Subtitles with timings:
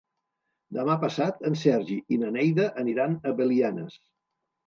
[0.77, 4.01] Demà passat en Sergi i na Neida aniran a Belianes.